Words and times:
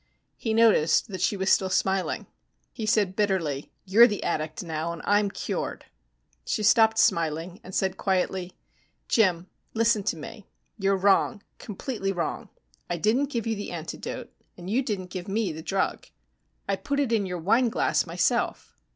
He 0.35 0.55
noticed 0.55 1.09
that 1.09 1.21
she 1.21 1.37
was 1.37 1.51
still 1.51 1.69
smiling. 1.69 2.25
He 2.73 2.87
said 2.87 3.15
bitterly, 3.15 3.71
"You're 3.85 4.07
the 4.07 4.23
addict 4.23 4.63
now 4.63 4.91
and 4.91 5.03
I'm 5.05 5.29
cured." 5.29 5.85
She 6.43 6.63
stopped 6.63 6.97
smiling 6.97 7.61
and 7.63 7.75
said 7.75 7.97
quietly, 7.97 8.53
"Jim, 9.07 9.45
listen 9.75 10.01
to 10.05 10.17
me. 10.17 10.47
You're 10.79 10.97
wrong, 10.97 11.43
completely 11.59 12.11
wrong. 12.11 12.49
I 12.89 12.97
didn't 12.97 13.29
give 13.29 13.45
you 13.45 13.55
the 13.55 13.69
antidote, 13.71 14.31
and 14.57 14.71
you 14.71 14.81
didn't 14.81 15.11
give 15.11 15.27
me 15.27 15.51
the 15.51 15.61
drug." 15.61 16.07
"I 16.67 16.77
put 16.77 16.99
it 16.99 17.11
in 17.11 17.27
your 17.27 17.37
wineglass 17.37 18.07
myself." 18.07 18.75